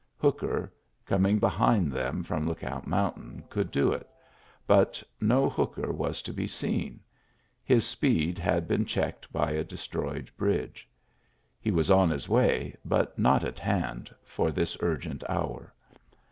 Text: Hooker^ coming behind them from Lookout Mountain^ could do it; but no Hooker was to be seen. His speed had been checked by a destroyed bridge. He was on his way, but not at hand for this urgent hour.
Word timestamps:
Hooker^ 0.19 0.71
coming 1.05 1.37
behind 1.37 1.91
them 1.91 2.23
from 2.23 2.47
Lookout 2.47 2.87
Mountain^ 2.87 3.47
could 3.51 3.69
do 3.69 3.91
it; 3.91 4.09
but 4.65 5.03
no 5.21 5.47
Hooker 5.47 5.91
was 5.91 6.23
to 6.23 6.33
be 6.33 6.47
seen. 6.47 7.01
His 7.63 7.85
speed 7.85 8.39
had 8.39 8.67
been 8.67 8.83
checked 8.83 9.31
by 9.31 9.51
a 9.51 9.63
destroyed 9.63 10.31
bridge. 10.37 10.89
He 11.59 11.69
was 11.69 11.91
on 11.91 12.09
his 12.09 12.27
way, 12.27 12.75
but 12.83 13.19
not 13.19 13.43
at 13.43 13.59
hand 13.59 14.09
for 14.23 14.51
this 14.51 14.75
urgent 14.79 15.23
hour. 15.29 15.71